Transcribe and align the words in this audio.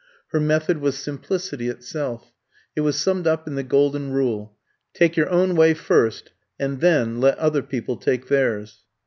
Her 0.29 0.39
method 0.39 0.79
was 0.79 0.97
simplicity 0.97 1.67
itself. 1.67 2.33
It 2.75 2.81
was 2.81 2.95
summed 2.95 3.27
up 3.27 3.45
in 3.47 3.53
the 3.53 3.61
golden 3.61 4.11
rule: 4.11 4.57
Take 4.95 5.15
your 5.15 5.29
own 5.29 5.55
way 5.55 5.75
first, 5.75 6.31
and 6.59 6.79
then 6.81 7.19
let 7.19 7.37
other 7.37 7.61
people 7.61 7.97
take 7.97 8.25
theirs. 8.27 8.83